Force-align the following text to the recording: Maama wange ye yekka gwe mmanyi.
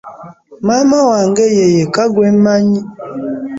Maama 0.67 0.99
wange 1.09 1.43
ye 1.57 1.65
yekka 1.75 2.03
gwe 2.13 2.27
mmanyi. 2.37 2.81